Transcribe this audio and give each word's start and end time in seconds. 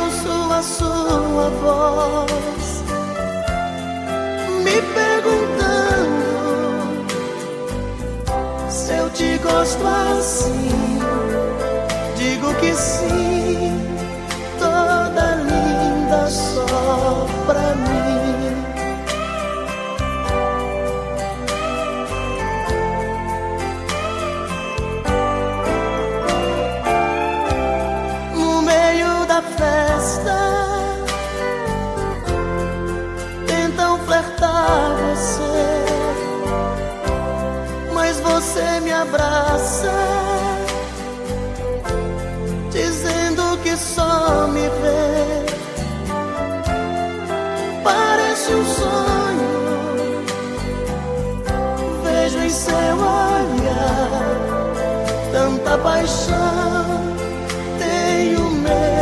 ouço 0.00 0.52
a 0.52 0.62
sua 0.62 1.50
voz 1.62 2.84
me 4.64 4.82
perguntando 4.94 6.22
se 8.68 8.92
eu 8.92 9.10
te 9.10 9.38
gosto 9.38 9.84
assim. 9.86 10.98
Digo 12.16 12.54
que 12.54 12.74
sim. 12.74 13.21
só 43.76 44.46
me 44.48 44.60
vê. 44.60 45.46
Parece 47.82 48.54
um 48.54 48.64
sonho, 48.64 50.24
vejo 52.04 52.38
em 52.38 52.50
seu 52.50 52.96
olhar 52.96 54.32
tanta 55.32 55.78
paixão. 55.78 57.16
Tenho 57.78 58.50
medo. 58.50 59.01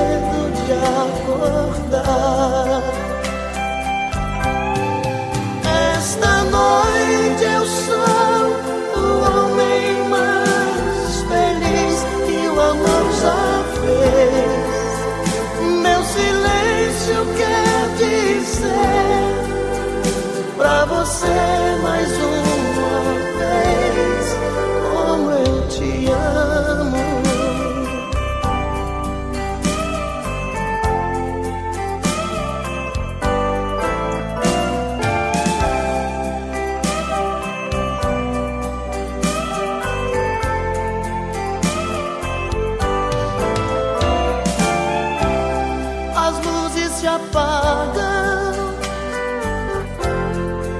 Apagam, 47.15 48.75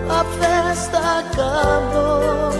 a 0.09 0.25
festa 0.39 0.99
acabou. 1.19 2.60